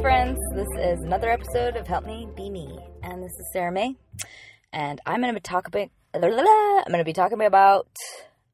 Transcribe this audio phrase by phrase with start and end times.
[0.00, 0.38] Friends.
[0.54, 3.96] This is another episode of Help Me Be Me, and this is Sarah May,
[4.72, 5.90] and I'm going to be talking.
[6.14, 7.88] I'm going to be talking about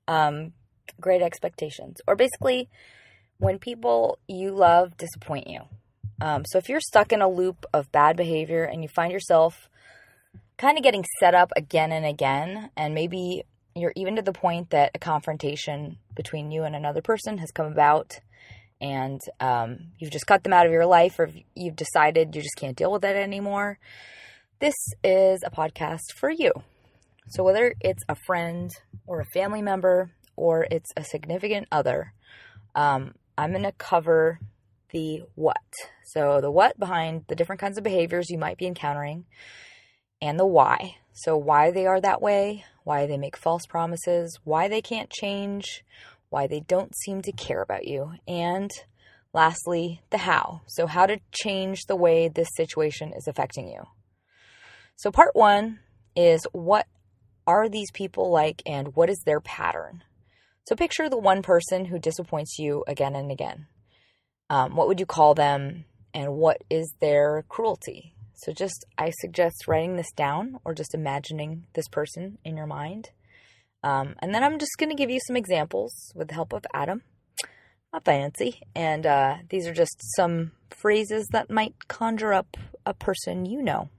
[0.09, 0.55] um,
[0.99, 2.71] great expectations, or basically
[3.37, 5.61] when people you love disappoint you.
[6.23, 9.69] Um, so if you're stuck in a loop of bad behavior and you find yourself
[10.57, 13.45] kind of getting set up again and again, and maybe
[13.77, 17.67] you're even to the point that a confrontation between you and another person has come
[17.67, 18.21] about
[18.81, 22.57] and um, you've just cut them out of your life or you've decided you just
[22.57, 23.79] can't deal with it anymore,
[24.61, 26.53] this is a podcast for you.
[27.29, 28.71] So, whether it's a friend
[29.07, 32.13] or a family member or it's a significant other,
[32.75, 34.41] um, I'm going to cover
[34.93, 35.57] the what.
[36.13, 39.25] So, the what behind the different kinds of behaviors you might be encountering
[40.21, 40.97] and the why.
[41.13, 45.85] So, why they are that way, why they make false promises, why they can't change,
[46.35, 48.69] why they don't seem to care about you, and
[49.33, 50.63] lastly, the how.
[50.67, 53.85] So, how to change the way this situation is affecting you.
[54.97, 55.79] So, part one
[56.17, 56.89] is what
[57.47, 60.03] are these people like and what is their pattern?
[60.67, 63.69] So, picture the one person who disappoints you again and again.
[64.51, 68.13] Um, what would you call them, and what is their cruelty?
[68.35, 73.11] So, just I suggest writing this down or just imagining this person in your mind.
[73.85, 76.65] Um, and then I'm just going to give you some examples with the help of
[76.73, 77.03] Adam.
[77.93, 78.63] Not fancy.
[78.75, 82.57] And uh, these are just some phrases that might conjure up
[82.87, 83.91] a person you know.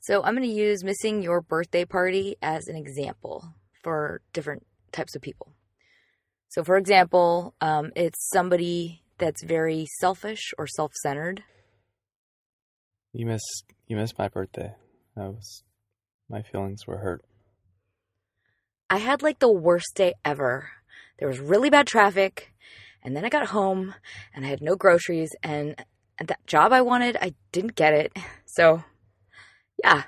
[0.00, 5.14] So I'm going to use missing your birthday party as an example for different types
[5.14, 5.52] of people.
[6.48, 11.44] So, for example, um, it's somebody that's very selfish or self-centered.
[13.12, 13.42] You miss
[13.86, 14.74] you missed my birthday.
[15.14, 15.62] That was
[16.28, 17.24] my feelings were hurt.
[18.90, 20.70] I had like the worst day ever.
[21.18, 22.52] There was really bad traffic,
[23.02, 23.94] and then I got home
[24.34, 25.76] and I had no groceries and,
[26.20, 28.12] that job I wanted, I didn't get it.
[28.44, 28.82] So,
[29.84, 30.02] yeah.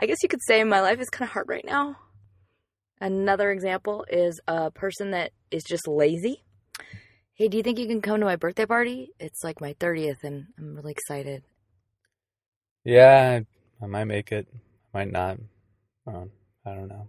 [0.00, 1.96] I guess you could say my life is kind of hard right now.
[3.00, 6.42] Another example is a person that is just lazy.
[7.34, 9.12] Hey, do you think you can come to my birthday party?
[9.20, 11.44] It's like my 30th and I'm really excited.
[12.82, 13.40] Yeah,
[13.80, 14.48] I, might make it.
[14.92, 15.38] I might not.
[16.06, 16.30] Um,
[16.66, 17.06] I don't know.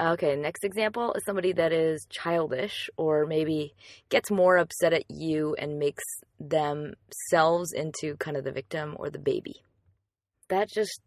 [0.00, 3.74] Okay, next example is somebody that is childish or maybe
[4.08, 6.04] gets more upset at you and makes
[6.38, 9.62] themselves into kind of the victim or the baby.
[10.48, 11.02] That just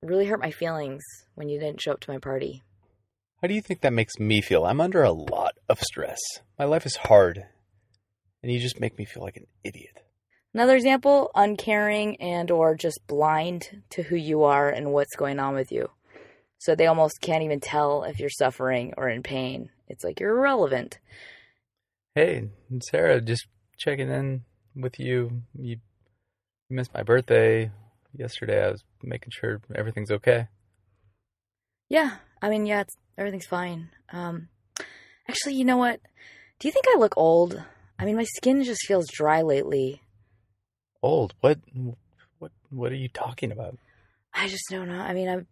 [0.00, 1.02] really hurt my feelings
[1.34, 2.62] when you didn't show up to my party.
[3.42, 4.64] How do you think that makes me feel?
[4.64, 6.20] I'm under a lot of stress.
[6.56, 7.46] My life is hard.
[8.44, 10.02] And you just make me feel like an idiot.
[10.54, 15.54] Another example, uncaring and or just blind to who you are and what's going on
[15.54, 15.90] with you.
[16.58, 19.70] So they almost can't even tell if you're suffering or in pain.
[19.88, 20.98] It's like you're irrelevant.
[22.14, 22.48] Hey,
[22.90, 24.42] Sarah, just checking in
[24.74, 25.42] with you.
[25.54, 25.78] You
[26.70, 27.70] missed my birthday
[28.16, 28.64] yesterday.
[28.64, 30.48] I was making sure everything's okay.
[31.88, 33.90] Yeah, I mean, yeah, it's, everything's fine.
[34.12, 34.48] Um,
[35.28, 36.00] actually, you know what?
[36.58, 37.62] Do you think I look old?
[37.98, 40.02] I mean, my skin just feels dry lately.
[41.02, 41.34] Old?
[41.40, 41.58] What?
[42.38, 42.52] What?
[42.70, 43.78] What are you talking about?
[44.34, 44.98] I just don't know.
[44.98, 45.46] I mean, I'm.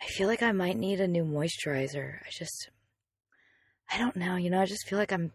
[0.00, 2.18] I feel like I might need a new moisturizer.
[2.26, 2.70] I just.
[3.90, 4.36] I don't know.
[4.36, 5.32] You know, I just feel like I'm.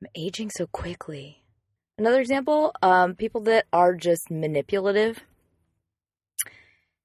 [0.00, 1.44] I'm aging so quickly.
[1.96, 5.20] Another example, um, people that are just manipulative.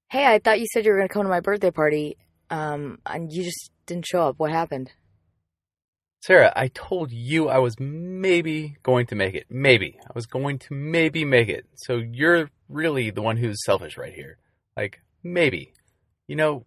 [0.10, 2.18] Hey, I thought you said you were going to come to my birthday party,
[2.50, 4.40] um, and you just didn't show up.
[4.40, 4.92] What happened?
[6.22, 9.46] Sarah, I told you I was maybe going to make it.
[9.50, 9.98] Maybe.
[10.02, 11.66] I was going to maybe make it.
[11.76, 14.38] So you're really the one who's selfish right here.
[14.76, 15.74] Like, maybe.
[16.28, 16.66] You know,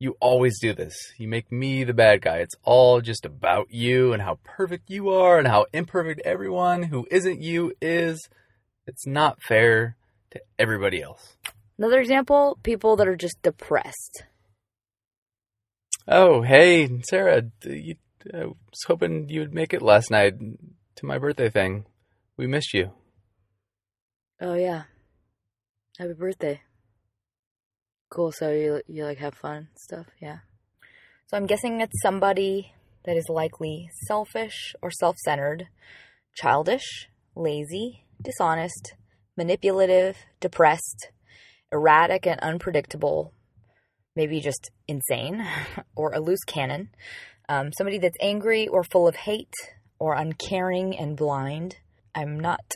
[0.00, 0.94] you always do this.
[1.16, 2.38] You make me the bad guy.
[2.38, 7.06] It's all just about you and how perfect you are and how imperfect everyone who
[7.10, 8.28] isn't you is.
[8.86, 9.96] It's not fair
[10.30, 11.36] to everybody else.
[11.78, 14.24] Another example people that are just depressed.
[16.06, 17.96] Oh, hey, Sarah, you,
[18.32, 21.84] I was hoping you would make it last night to my birthday thing.
[22.36, 22.92] We missed you.
[24.40, 24.84] Oh, yeah.
[25.98, 26.62] Happy birthday.
[28.10, 28.32] Cool.
[28.32, 30.38] So you you like have fun stuff, yeah.
[31.26, 32.72] So I'm guessing it's somebody
[33.04, 35.68] that is likely selfish or self-centered,
[36.34, 38.94] childish, lazy, dishonest,
[39.36, 41.10] manipulative, depressed,
[41.70, 43.32] erratic and unpredictable,
[44.16, 45.46] maybe just insane
[45.94, 46.88] or a loose cannon.
[47.48, 49.54] Um, somebody that's angry or full of hate
[49.98, 51.76] or uncaring and blind.
[52.14, 52.72] I'm not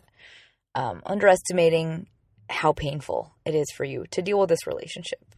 [0.74, 2.06] um, underestimating
[2.52, 5.34] how painful it is for you to deal with this relationship.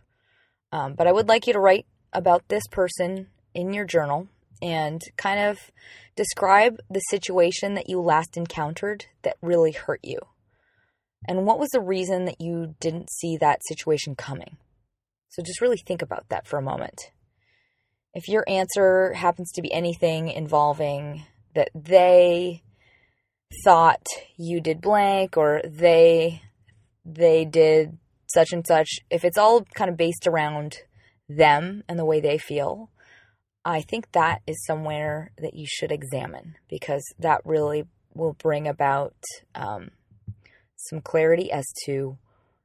[0.73, 4.29] Um, but I would like you to write about this person in your journal
[4.61, 5.59] and kind of
[6.17, 10.19] describe the situation that you last encountered that really hurt you.
[11.27, 14.57] And what was the reason that you didn't see that situation coming?
[15.31, 17.11] So just really think about that for a moment.
[18.13, 21.25] If your answer happens to be anything involving
[21.55, 22.63] that they
[23.65, 24.07] thought
[24.37, 26.43] you did blank or they
[27.05, 30.79] they did such and such, if it's all kind of based around
[31.29, 32.91] them and the way they feel,
[33.65, 37.85] I think that is somewhere that you should examine because that really
[38.15, 39.15] will bring about
[39.55, 39.91] um,
[40.77, 42.19] some clarity as to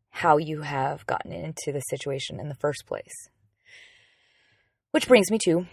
[0.10, 3.30] how you have gotten into the situation in the first place.
[4.92, 5.68] Which brings me to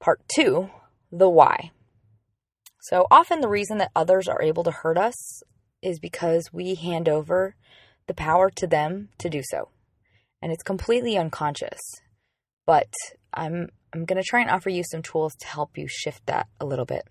[0.00, 0.70] part two
[1.12, 1.70] the why.
[2.82, 5.42] So often the reason that others are able to hurt us
[5.82, 7.54] is because we hand over
[8.10, 9.68] the power to them to do so.
[10.42, 11.78] And it's completely unconscious.
[12.66, 12.92] But
[13.32, 16.48] I'm I'm going to try and offer you some tools to help you shift that
[16.60, 17.04] a little bit.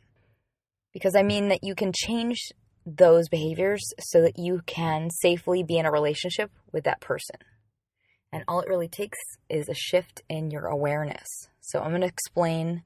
[0.94, 2.52] Because I mean that you can change
[2.86, 7.38] those behaviors so that you can safely be in a relationship with that person.
[8.34, 9.18] And all it really takes
[9.50, 11.28] is a shift in your awareness.
[11.62, 12.84] So I'm going to explain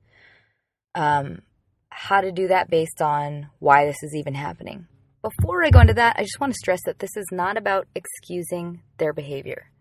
[0.93, 1.41] um,
[1.89, 4.87] how to do that based on why this is even happening.
[5.23, 7.87] Before I go into that, I just want to stress that this is not about
[7.95, 9.71] excusing their behavior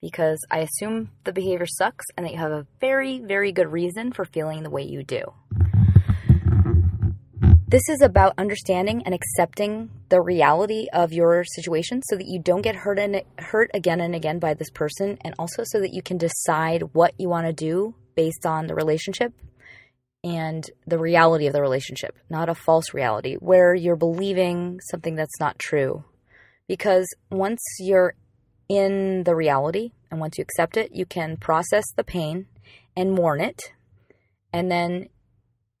[0.00, 4.12] because I assume the behavior sucks and that you have a very, very good reason
[4.12, 5.32] for feeling the way you do.
[7.66, 12.62] This is about understanding and accepting the reality of your situation so that you don't
[12.62, 16.02] get hurt and hurt again and again by this person and also so that you
[16.02, 19.32] can decide what you want to do based on the relationship
[20.24, 25.38] and the reality of the relationship, not a false reality where you're believing something that's
[25.38, 26.04] not true.
[26.66, 28.14] Because once you're
[28.68, 32.46] in the reality and once you accept it, you can process the pain
[32.96, 33.72] and mourn it.
[34.52, 35.08] And then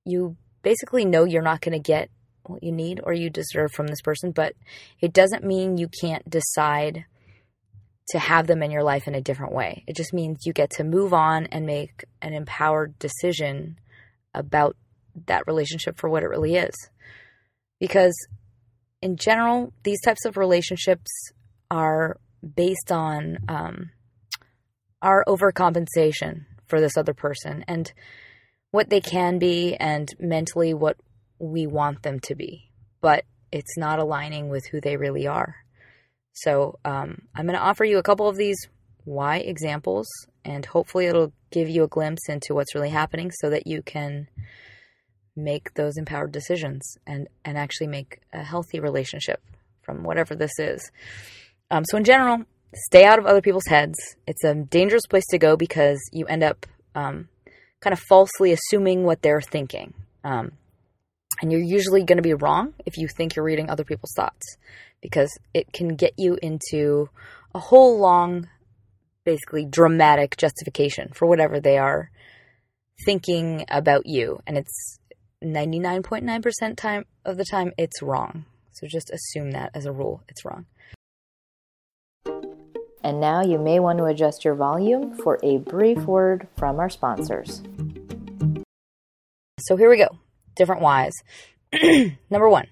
[0.04, 2.10] you basically know you're not going to get
[2.44, 4.54] what you need or you deserve from this person, but
[5.00, 7.04] it doesn't mean you can't decide
[8.10, 9.84] to have them in your life in a different way.
[9.86, 13.78] It just means you get to move on and make an empowered decision
[14.38, 14.76] about
[15.26, 16.74] that relationship for what it really is.
[17.80, 18.14] Because
[19.02, 21.10] in general, these types of relationships
[21.70, 22.18] are
[22.54, 23.90] based on um,
[25.02, 27.92] our overcompensation for this other person and
[28.70, 30.96] what they can be and mentally what
[31.38, 32.70] we want them to be.
[33.00, 35.56] But it's not aligning with who they really are.
[36.32, 38.68] So um, I'm going to offer you a couple of these
[39.04, 40.06] why examples,
[40.48, 44.28] and hopefully it'll give you a glimpse into what's really happening so that you can
[45.36, 49.40] make those empowered decisions and, and actually make a healthy relationship
[49.82, 50.90] from whatever this is.
[51.70, 53.98] Um, so, in general, stay out of other people's heads.
[54.26, 56.64] It's a dangerous place to go because you end up
[56.94, 57.28] um,
[57.80, 59.92] kind of falsely assuming what they're thinking.
[60.24, 60.52] Um,
[61.42, 64.56] and you're usually going to be wrong if you think you're reading other people's thoughts
[65.02, 67.10] because it can get you into
[67.54, 68.48] a whole long
[69.28, 72.10] basically dramatic justification for whatever they are
[73.04, 74.40] thinking about you.
[74.46, 74.98] And it's
[75.44, 78.46] 99.9% time of the time it's wrong.
[78.72, 80.64] So just assume that as a rule it's wrong.
[83.04, 86.88] And now you may want to adjust your volume for a brief word from our
[86.88, 87.62] sponsors.
[89.60, 90.16] So here we go.
[90.56, 91.12] Different whys.
[92.30, 92.68] Number one,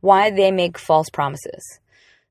[0.00, 1.80] why they make false promises.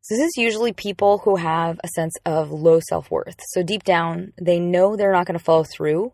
[0.03, 3.37] So this is usually people who have a sense of low self worth.
[3.51, 6.11] So deep down, they know they're not going to follow through,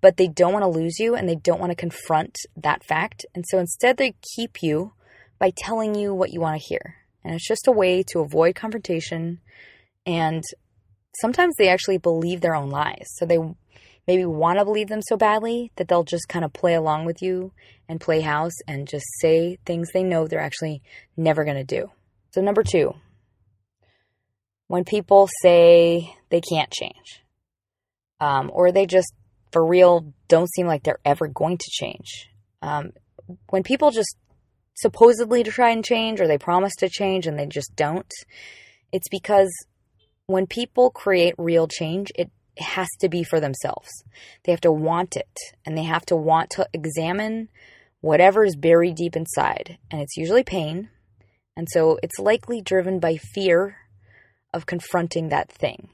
[0.00, 3.26] but they don't want to lose you and they don't want to confront that fact.
[3.34, 4.92] And so instead, they keep you
[5.40, 6.98] by telling you what you want to hear.
[7.24, 9.40] And it's just a way to avoid confrontation.
[10.06, 10.44] And
[11.20, 13.08] sometimes they actually believe their own lies.
[13.16, 13.38] So they
[14.06, 17.20] maybe want to believe them so badly that they'll just kind of play along with
[17.20, 17.50] you
[17.88, 20.80] and play house and just say things they know they're actually
[21.16, 21.90] never going to do.
[22.30, 22.94] So, number two,
[24.72, 27.22] when people say they can't change,
[28.20, 29.12] um, or they just
[29.50, 32.30] for real don't seem like they're ever going to change.
[32.62, 32.92] Um,
[33.50, 34.16] when people just
[34.76, 38.10] supposedly try and change or they promise to change and they just don't,
[38.92, 39.50] it's because
[40.24, 43.90] when people create real change, it has to be for themselves.
[44.44, 47.50] They have to want it and they have to want to examine
[48.00, 49.76] whatever is buried deep inside.
[49.90, 50.88] And it's usually pain.
[51.58, 53.76] And so it's likely driven by fear
[54.52, 55.88] of confronting that thing.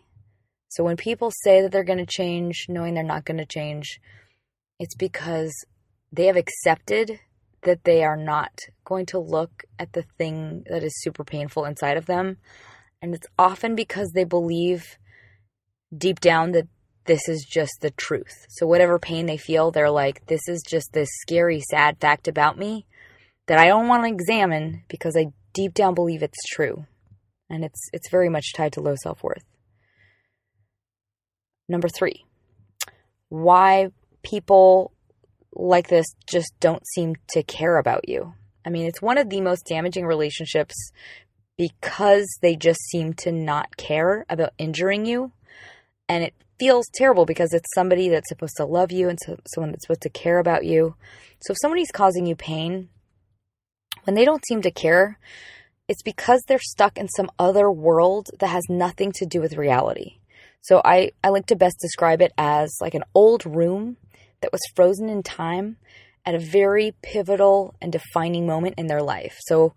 [0.68, 4.00] So when people say that they're going to change, knowing they're not going to change,
[4.78, 5.52] it's because
[6.12, 7.20] they have accepted
[7.62, 8.52] that they are not
[8.84, 12.36] going to look at the thing that is super painful inside of them.
[13.00, 14.98] And it's often because they believe
[15.96, 16.68] deep down that
[17.06, 18.46] this is just the truth.
[18.50, 22.58] So, whatever pain they feel, they're like, this is just this scary, sad fact about
[22.58, 22.86] me
[23.46, 26.84] that I don't want to examine because I deep down believe it's true.
[27.50, 29.44] And it's, it's very much tied to low self worth.
[31.68, 32.24] Number three,
[33.28, 33.90] why
[34.22, 34.92] people
[35.54, 38.34] like this just don't seem to care about you.
[38.64, 40.74] I mean, it's one of the most damaging relationships
[41.56, 45.32] because they just seem to not care about injuring you.
[46.08, 49.72] And it feels terrible because it's somebody that's supposed to love you and so, someone
[49.72, 50.94] that's supposed to care about you.
[51.40, 52.88] So if somebody's causing you pain,
[54.04, 55.18] when they don't seem to care,
[55.88, 60.18] it's because they're stuck in some other world that has nothing to do with reality.
[60.60, 63.96] So I, I like to best describe it as like an old room
[64.42, 65.78] that was frozen in time
[66.26, 69.36] at a very pivotal and defining moment in their life.
[69.46, 69.74] So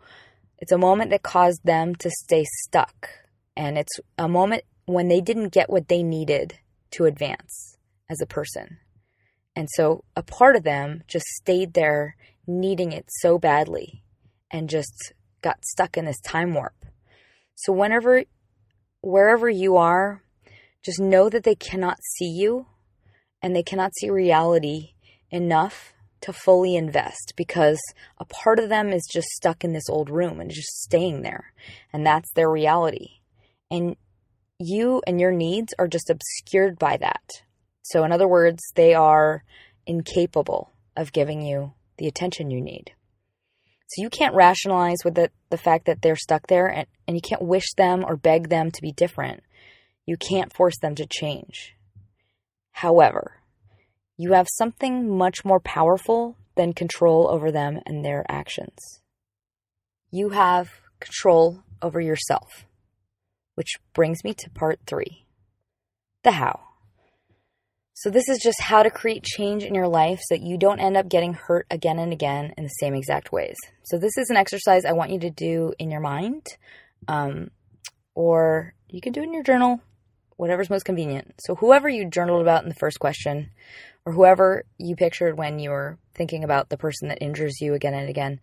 [0.57, 3.09] it's a moment that caused them to stay stuck.
[3.55, 6.59] And it's a moment when they didn't get what they needed
[6.91, 7.77] to advance
[8.09, 8.77] as a person.
[9.55, 12.15] And so a part of them just stayed there
[12.47, 14.03] needing it so badly
[14.49, 16.85] and just got stuck in this time warp.
[17.55, 18.23] So whenever
[19.01, 20.23] wherever you are,
[20.83, 22.67] just know that they cannot see you
[23.41, 24.93] and they cannot see reality
[25.29, 27.79] enough to fully invest because
[28.19, 31.53] a part of them is just stuck in this old room and just staying there.
[31.91, 33.21] And that's their reality.
[33.71, 33.95] And
[34.59, 37.23] you and your needs are just obscured by that.
[37.81, 39.43] So, in other words, they are
[39.87, 42.91] incapable of giving you the attention you need.
[43.91, 47.21] So, you can't rationalize with the, the fact that they're stuck there and, and you
[47.21, 49.43] can't wish them or beg them to be different.
[50.05, 51.75] You can't force them to change.
[52.71, 53.41] However,
[54.17, 59.01] you have something much more powerful than control over them and their actions.
[60.09, 60.69] You have
[60.99, 62.65] control over yourself,
[63.55, 65.25] which brings me to part three
[66.23, 66.70] the how.
[68.01, 70.79] So, this is just how to create change in your life so that you don't
[70.79, 73.55] end up getting hurt again and again in the same exact ways.
[73.83, 76.47] So, this is an exercise I want you to do in your mind,
[77.07, 77.51] um,
[78.15, 79.81] or you can do it in your journal,
[80.35, 81.35] whatever's most convenient.
[81.41, 83.51] So, whoever you journaled about in the first question,
[84.03, 87.93] or whoever you pictured when you were thinking about the person that injures you again
[87.93, 88.39] and again,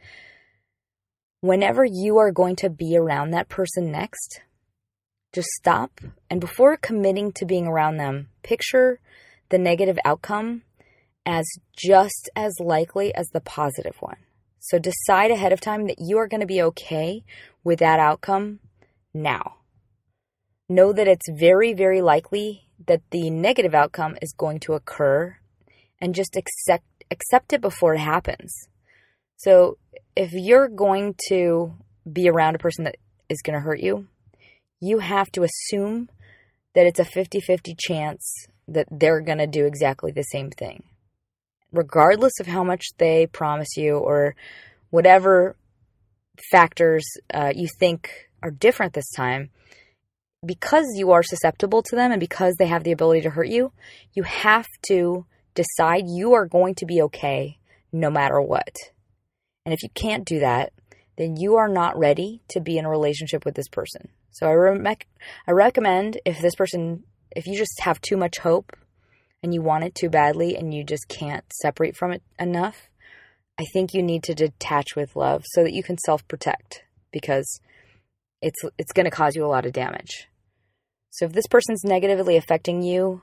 [1.40, 4.40] whenever you are going to be around that person next,
[5.32, 6.00] just stop
[6.30, 9.00] and before committing to being around them, picture
[9.50, 10.62] the negative outcome
[11.24, 14.16] as just as likely as the positive one.
[14.60, 17.22] So decide ahead of time that you are going to be okay
[17.64, 18.60] with that outcome
[19.14, 19.56] now.
[20.68, 25.36] Know that it's very, very likely that the negative outcome is going to occur
[26.00, 28.52] and just accept accept it before it happens.
[29.36, 29.78] So
[30.14, 31.72] if you're going to
[32.10, 32.96] be around a person that
[33.28, 34.08] is going to hurt you,
[34.80, 36.08] you have to assume
[36.74, 40.82] that it's a 50-50 chance that they're going to do exactly the same thing.
[41.72, 44.34] Regardless of how much they promise you or
[44.90, 45.56] whatever
[46.50, 49.50] factors uh, you think are different this time,
[50.46, 53.72] because you are susceptible to them and because they have the ability to hurt you,
[54.14, 57.58] you have to decide you are going to be okay
[57.92, 58.76] no matter what.
[59.66, 60.72] And if you can't do that,
[61.16, 64.08] then you are not ready to be in a relationship with this person.
[64.30, 64.96] So I, re-
[65.46, 67.02] I recommend if this person,
[67.34, 68.76] if you just have too much hope
[69.42, 72.88] and you want it too badly and you just can't separate from it enough,
[73.58, 76.82] I think you need to detach with love so that you can self protect
[77.12, 77.60] because
[78.40, 80.28] it's it's going to cause you a lot of damage.
[81.10, 83.22] So if this person's negatively affecting you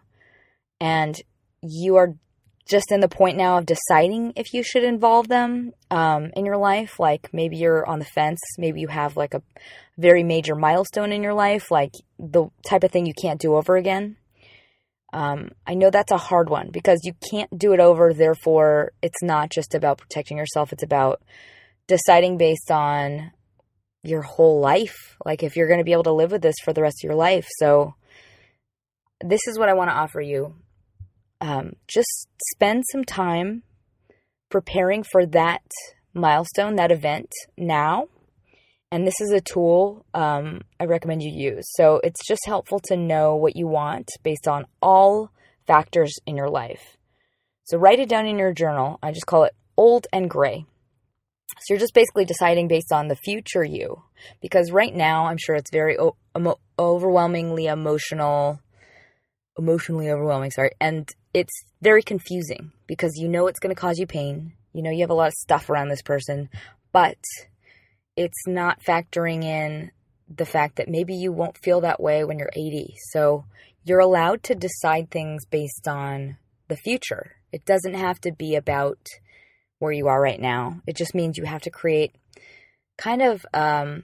[0.79, 1.19] and
[1.61, 2.15] you are
[2.65, 6.57] just in the point now of deciding if you should involve them um, in your
[6.57, 9.43] life, like maybe you're on the fence, maybe you have like a
[9.97, 13.75] very major milestone in your life, like the type of thing you can't do over
[13.75, 14.17] again.
[15.13, 18.13] Um, I know that's a hard one because you can't do it over.
[18.13, 21.21] Therefore, it's not just about protecting yourself, it's about
[21.87, 23.31] deciding based on
[24.03, 25.15] your whole life.
[25.23, 27.07] Like if you're going to be able to live with this for the rest of
[27.07, 27.47] your life.
[27.59, 27.93] So,
[29.21, 30.55] this is what I want to offer you.
[31.41, 33.63] Um, just spend some time
[34.49, 35.63] preparing for that
[36.13, 38.07] milestone, that event now.
[38.91, 41.65] And this is a tool um, I recommend you use.
[41.75, 45.31] So it's just helpful to know what you want based on all
[45.67, 46.97] factors in your life.
[47.65, 48.99] So write it down in your journal.
[49.01, 50.65] I just call it old and gray.
[51.59, 54.03] So you're just basically deciding based on the future you.
[54.41, 56.15] Because right now, I'm sure it's very o-
[56.77, 58.59] overwhelmingly emotional,
[59.57, 60.71] emotionally overwhelming, sorry.
[60.79, 64.53] And it's very confusing because you know it's going to cause you pain.
[64.73, 66.49] You know you have a lot of stuff around this person,
[66.91, 67.17] but
[68.15, 69.91] it's not factoring in
[70.33, 72.95] the fact that maybe you won't feel that way when you're 80.
[73.11, 73.45] So
[73.83, 77.33] you're allowed to decide things based on the future.
[77.51, 78.97] It doesn't have to be about
[79.79, 80.81] where you are right now.
[80.87, 82.15] It just means you have to create
[82.97, 84.03] kind of um,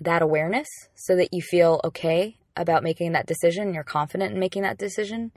[0.00, 3.74] that awareness so that you feel okay about making that decision.
[3.74, 5.32] You're confident in making that decision.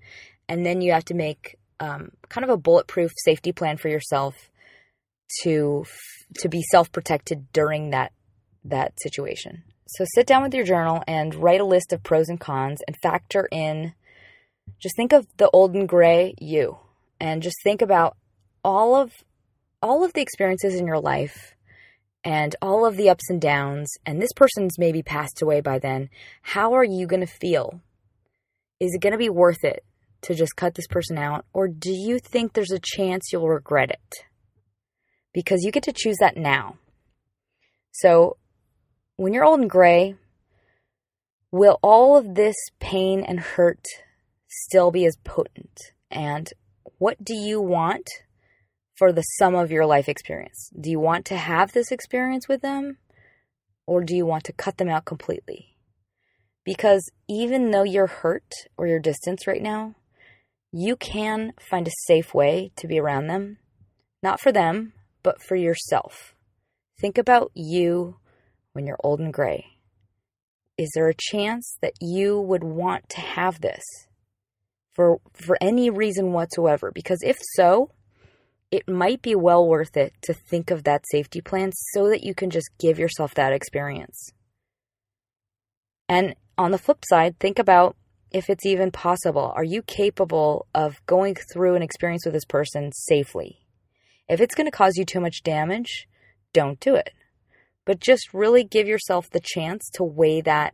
[0.48, 4.36] And then you have to make um, kind of a bulletproof safety plan for yourself
[5.42, 5.86] to
[6.40, 8.12] to be self protected during that
[8.64, 9.64] that situation.
[9.88, 12.96] So sit down with your journal and write a list of pros and cons and
[13.02, 13.94] factor in.
[14.80, 16.78] Just think of the old and gray you,
[17.20, 18.18] and just think about
[18.64, 19.12] all of
[19.82, 21.56] all of the experiences in your life
[22.28, 26.10] and all of the ups and downs, and this person's maybe passed away by then,
[26.42, 27.80] how are you going to feel?
[28.82, 29.86] Is it going to be worth it
[30.24, 31.46] to just cut this person out?
[31.54, 34.26] Or do you think there's a chance you'll regret it?
[35.34, 36.76] Because you get to choose that now.
[37.92, 38.36] So,
[39.16, 40.16] when you're old and gray,
[41.50, 43.86] will all of this pain and hurt
[44.50, 45.94] still be as potent?
[46.12, 46.50] And
[46.98, 48.10] what do you want
[48.98, 50.72] for the sum of your life experience.
[50.80, 52.98] Do you want to have this experience with them
[53.86, 55.78] or do you want to cut them out completely?
[56.66, 59.96] Because even though you're hurt or you're distant right now,
[60.74, 63.58] you can find a safe way to be around them,
[64.22, 66.36] not for them, but for yourself.
[67.00, 68.18] Think about you
[68.74, 69.66] when you're old and gray.
[70.78, 73.84] Is there a chance that you would want to have this
[74.94, 76.92] for for any reason whatsoever?
[76.94, 77.92] Because if so,
[78.72, 82.36] it might be well worth it to think of that safety plan so that you
[82.36, 84.32] can just give yourself that experience.
[86.10, 87.96] And on the flip side, think about
[88.32, 89.54] if it's even possible.
[89.56, 93.60] Are you capable of going through an experience with this person safely?
[94.28, 96.08] If it's going to cause you too much damage,
[96.54, 97.12] don't do it.
[97.86, 100.74] But just really give yourself the chance to weigh that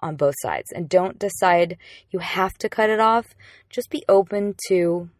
[0.00, 1.76] on both sides and don't decide
[2.10, 3.34] you have to cut it off.
[3.68, 5.10] Just be open to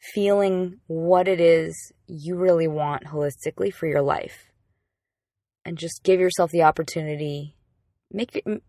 [0.00, 4.50] feeling what it is you really want holistically for your life.
[5.64, 7.54] And just give yourself the opportunity,
[8.10, 8.62] make it,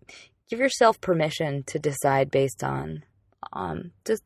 [0.49, 3.03] give yourself permission to decide based on
[3.53, 4.23] um, just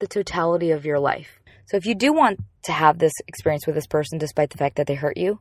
[0.00, 1.40] the totality of your life.
[1.66, 4.76] So if you do want to have this experience with this person despite the fact
[4.76, 5.40] that they hurt you,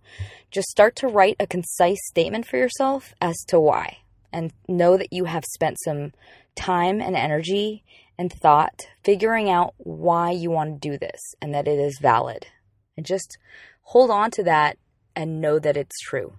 [0.52, 4.00] just start to write a concise statement for yourself as to why.
[4.34, 6.12] And know that you have spent some
[6.56, 7.84] time and energy
[8.18, 12.48] and thought, figuring out why you want to do this and that it is valid.
[12.96, 13.38] And just
[13.82, 14.78] hold on to that
[15.16, 16.34] and know that it's true.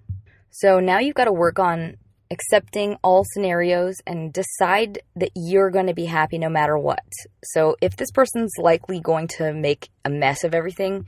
[0.50, 1.96] So now you've got to work on
[2.30, 7.04] accepting all scenarios and decide that you're going to be happy no matter what.
[7.42, 11.06] So if this person's likely going to make a mess of everything,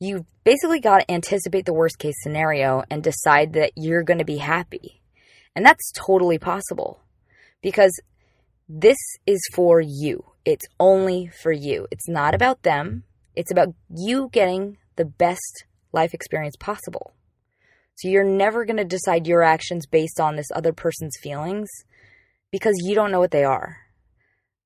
[0.00, 4.24] you basically got to anticipate the worst case scenario and decide that you're going to
[4.24, 5.00] be happy.
[5.54, 7.00] And that's totally possible
[7.62, 7.92] because
[8.68, 10.24] this is for you.
[10.44, 11.86] It's only for you.
[11.90, 13.04] It's not about them.
[13.34, 17.14] It's about you getting the best life experience possible.
[17.96, 21.68] So you're never going to decide your actions based on this other person's feelings
[22.52, 23.78] because you don't know what they are.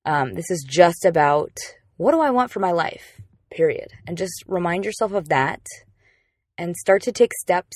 [0.05, 1.57] Um, this is just about
[1.97, 3.91] what do I want for my life, period.
[4.05, 5.65] And just remind yourself of that
[6.57, 7.75] and start to take steps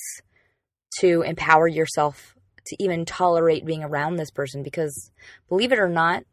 [1.00, 2.36] to empower yourself
[2.68, 5.12] to even tolerate being around this person because
[5.50, 6.24] believe it or not,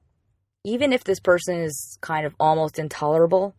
[0.65, 3.55] even if this person is kind of almost intolerable,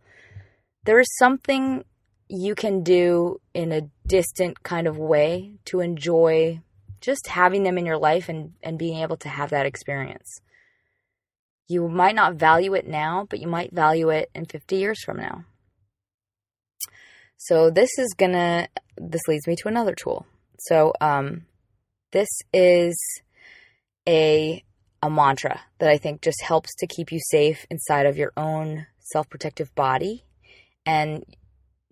[0.86, 1.84] there is something
[2.28, 6.60] you can do in a distant kind of way to enjoy
[7.02, 10.42] just having them in your life and, and being able to have that experience.
[11.68, 15.18] You might not value it now, but you might value it in 50 years from
[15.18, 15.46] now.
[17.38, 20.26] So this is gonna, this leads me to another tool.
[20.58, 21.46] So, um,
[22.16, 22.98] this is
[24.08, 24.64] a,
[25.04, 28.88] a mantra that I think just helps to keep you safe inside of your own
[29.00, 30.24] self protective body.
[30.86, 31.26] And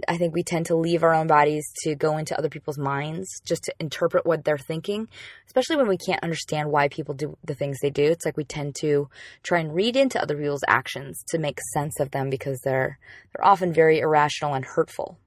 [0.08, 3.28] I think we tend to leave our own bodies to go into other people's minds
[3.46, 5.10] just to interpret what they're thinking,
[5.46, 8.06] especially when we can't understand why people do the things they do.
[8.06, 9.10] It's like we tend to
[9.44, 12.98] try and read into other people's actions to make sense of them because they're
[13.34, 15.20] they're often very irrational and hurtful.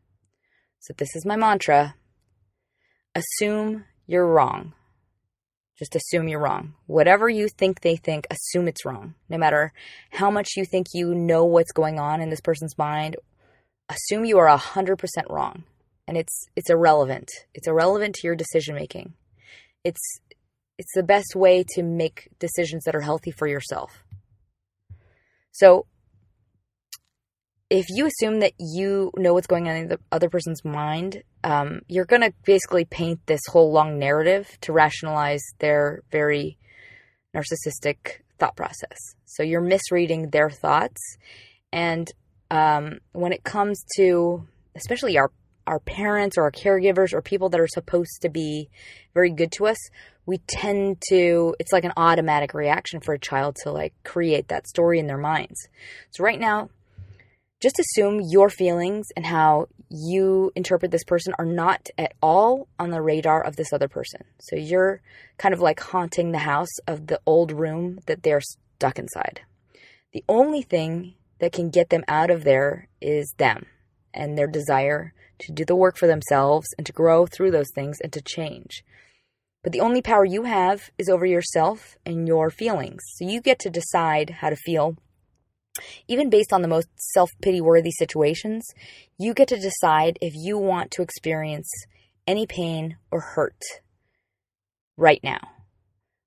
[0.80, 1.96] So this is my mantra.
[3.14, 4.72] Assume you're wrong.
[5.78, 6.74] Just assume you're wrong.
[6.86, 9.14] Whatever you think they think, assume it's wrong.
[9.28, 9.72] No matter
[10.10, 13.16] how much you think you know what's going on in this person's mind
[13.88, 15.64] assume you are 100% wrong
[16.08, 19.14] and it's it's irrelevant it's irrelevant to your decision making
[19.84, 20.20] it's
[20.78, 24.04] it's the best way to make decisions that are healthy for yourself
[25.52, 25.86] so
[27.70, 31.80] if you assume that you know what's going on in the other person's mind um,
[31.86, 36.58] you're going to basically paint this whole long narrative to rationalize their very
[37.34, 41.00] narcissistic thought process so you're misreading their thoughts
[41.72, 42.12] and
[42.50, 45.30] um, when it comes to especially our
[45.66, 48.68] our parents or our caregivers or people that are supposed to be
[49.14, 49.78] very good to us,
[50.24, 54.66] we tend to it's like an automatic reaction for a child to like create that
[54.66, 55.68] story in their minds.
[56.10, 56.70] So right now,
[57.66, 62.90] just assume your feelings and how you interpret this person are not at all on
[62.90, 64.20] the radar of this other person.
[64.38, 65.00] So you're
[65.36, 69.40] kind of like haunting the house of the old room that they're stuck inside.
[70.12, 73.66] The only thing that can get them out of there is them
[74.14, 77.98] and their desire to do the work for themselves and to grow through those things
[78.00, 78.84] and to change.
[79.64, 83.02] But the only power you have is over yourself and your feelings.
[83.16, 84.98] So you get to decide how to feel.
[86.08, 88.64] Even based on the most self pity worthy situations,
[89.18, 91.68] you get to decide if you want to experience
[92.26, 93.62] any pain or hurt
[94.96, 95.40] right now.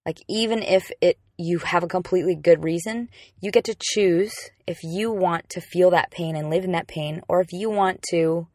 [0.05, 3.09] Like, even if it you have a completely good reason,
[3.39, 4.33] you get to choose
[4.67, 7.69] if you want to feel that pain and live in that pain, or if you
[7.69, 8.47] want to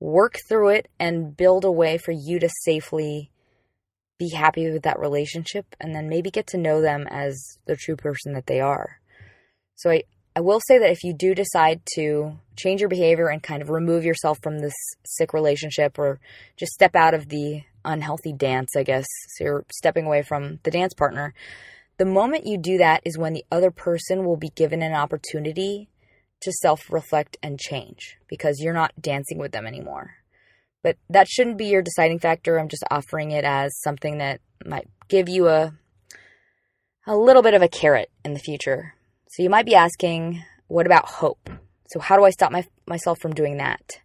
[0.00, 3.30] work through it and build a way for you to safely
[4.18, 7.96] be happy with that relationship and then maybe get to know them as the true
[7.96, 9.00] person that they are.
[9.76, 10.02] So I,
[10.40, 13.68] I will say that if you do decide to change your behavior and kind of
[13.68, 14.72] remove yourself from this
[15.04, 16.18] sick relationship or
[16.56, 19.04] just step out of the unhealthy dance, I guess,
[19.36, 21.34] so you're stepping away from the dance partner,
[21.98, 25.90] the moment you do that is when the other person will be given an opportunity
[26.40, 30.14] to self reflect and change because you're not dancing with them anymore.
[30.82, 32.58] But that shouldn't be your deciding factor.
[32.58, 35.74] I'm just offering it as something that might give you a
[37.06, 38.94] a little bit of a carrot in the future.
[39.30, 41.48] So you might be asking, what about hope?
[41.86, 44.00] So how do I stop my, myself from doing that?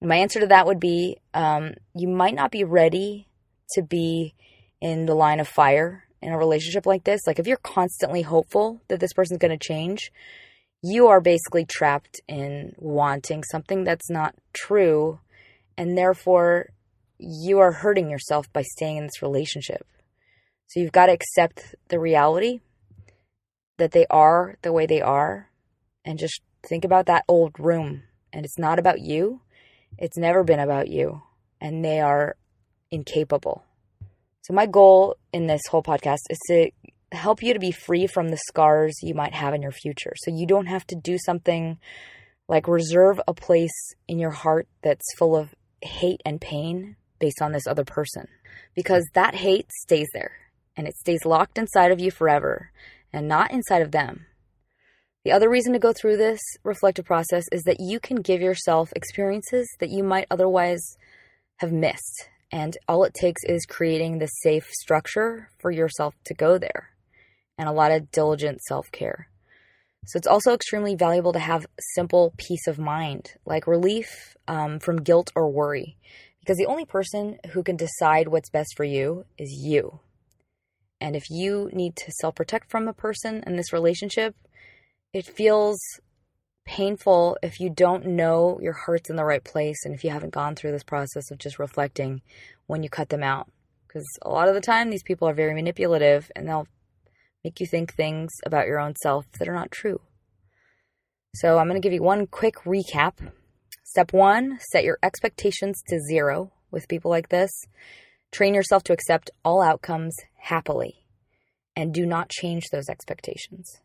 [0.00, 3.26] And my answer to that would be, um, you might not be ready
[3.72, 4.36] to be
[4.80, 8.80] in the line of fire in a relationship like this, like if you're constantly hopeful
[8.86, 10.12] that this person's going to change,
[10.82, 15.18] you are basically trapped in wanting something that's not true.
[15.76, 16.68] And therefore,
[17.18, 19.84] you are hurting yourself by staying in this relationship.
[20.68, 22.60] So you've got to accept the reality
[23.76, 25.50] that they are the way they are
[26.04, 28.02] and just think about that old room.
[28.32, 29.40] And it's not about you,
[29.98, 31.22] it's never been about you.
[31.60, 32.36] And they are
[32.90, 33.64] incapable.
[34.42, 36.70] So, my goal in this whole podcast is to
[37.12, 40.12] help you to be free from the scars you might have in your future.
[40.16, 41.78] So, you don't have to do something
[42.48, 47.52] like reserve a place in your heart that's full of hate and pain based on
[47.52, 48.28] this other person
[48.74, 50.32] because that hate stays there
[50.76, 52.70] and it stays locked inside of you forever
[53.14, 54.26] and not inside of them.
[55.24, 58.92] The other reason to go through this reflective process is that you can give yourself
[58.94, 60.96] experiences that you might otherwise
[61.58, 66.56] have missed and all it takes is creating the safe structure for yourself to go
[66.56, 66.90] there
[67.58, 69.28] and a lot of diligent self care.
[70.06, 75.02] So it's also extremely valuable to have simple peace of mind, like relief um, from
[75.02, 75.96] guilt or worry,
[76.38, 80.00] because the only person who can decide what's best for you is you.
[81.00, 84.34] And if you need to self protect from a person in this relationship,
[85.12, 85.78] it feels
[86.64, 90.32] painful if you don't know your heart's in the right place and if you haven't
[90.32, 92.22] gone through this process of just reflecting
[92.66, 93.50] when you cut them out.
[93.86, 96.66] Because a lot of the time, these people are very manipulative and they'll
[97.44, 100.00] make you think things about your own self that are not true.
[101.34, 103.32] So, I'm going to give you one quick recap
[103.94, 107.52] Step one set your expectations to zero with people like this.
[108.34, 111.06] Train yourself to accept all outcomes happily
[111.76, 113.80] and do not change those expectations.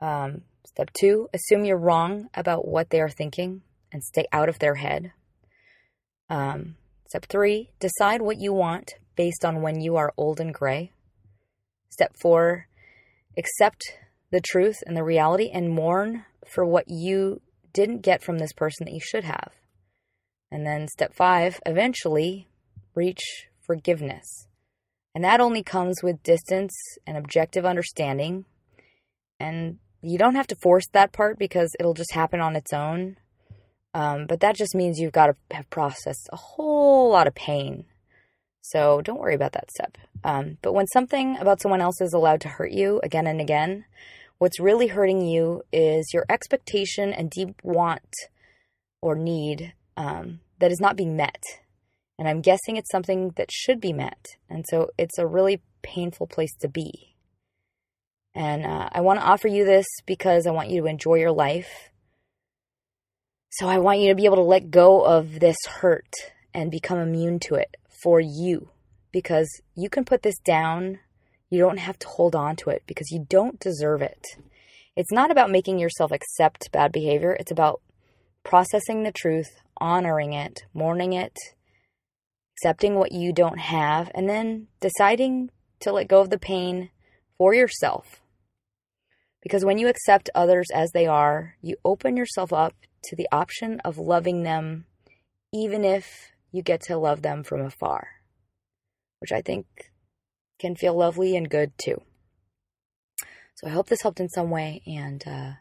[0.00, 4.60] Um, step two assume you're wrong about what they are thinking and stay out of
[4.60, 5.10] their head.
[6.30, 6.76] Um,
[7.08, 10.92] step three decide what you want based on when you are old and gray.
[11.90, 12.68] Step four
[13.36, 13.82] accept
[14.30, 17.40] the truth and the reality and mourn for what you
[17.72, 19.54] didn't get from this person that you should have.
[20.52, 22.46] And then step five, eventually
[22.94, 24.46] reach forgiveness.
[25.14, 26.74] And that only comes with distance
[27.06, 28.44] and objective understanding.
[29.40, 33.16] And you don't have to force that part because it'll just happen on its own.
[33.94, 37.86] Um, but that just means you've got to have processed a whole lot of pain.
[38.60, 39.96] So don't worry about that step.
[40.22, 43.84] Um, but when something about someone else is allowed to hurt you again and again,
[44.38, 48.14] what's really hurting you is your expectation and deep want
[49.00, 51.42] or need um, that is not being met.
[52.18, 54.36] And I'm guessing it's something that should be met.
[54.48, 57.14] And so it's a really painful place to be.
[58.34, 61.32] And uh, I want to offer you this because I want you to enjoy your
[61.32, 61.90] life.
[63.50, 66.12] So I want you to be able to let go of this hurt
[66.52, 68.70] and become immune to it for you.
[69.12, 70.98] Because you can put this down.
[71.48, 74.26] You don't have to hold on to it because you don't deserve it.
[74.96, 77.82] It's not about making yourself accept bad behavior, it's about
[78.42, 81.36] processing the truth, honoring it, mourning it,
[82.56, 86.90] accepting what you don't have, and then deciding to let go of the pain
[87.36, 88.22] for yourself.
[89.42, 93.80] Because when you accept others as they are, you open yourself up to the option
[93.84, 94.86] of loving them,
[95.52, 98.08] even if you get to love them from afar,
[99.20, 99.66] which I think
[100.58, 102.00] can feel lovely and good too.
[103.56, 104.82] So I hope this helped in some way.
[104.86, 105.52] And uh,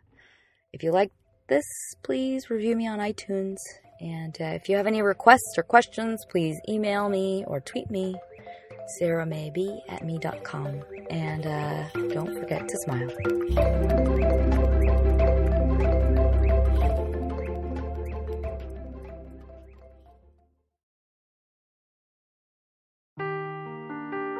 [0.74, 1.12] if you like
[1.48, 1.66] this,
[2.04, 3.58] please review me on iTunes.
[4.02, 8.16] And uh, if you have any requests or questions, please email me or tweet me,
[9.00, 10.82] sarahmaybe at me.com.
[11.10, 13.10] And uh, don't forget to smile.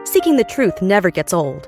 [0.06, 1.68] Seeking the truth never gets old.